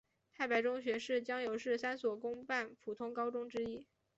[0.33, 3.85] 太白中学是江油市三所公办普通高中之一。